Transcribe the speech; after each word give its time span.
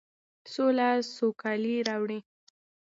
سوله 0.53 0.89
سوکالي 1.15 1.75
راوړي. 1.87 2.19